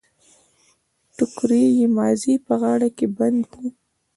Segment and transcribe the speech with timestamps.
[1.15, 3.61] ټکری يې مازې په غاړه کې بند و.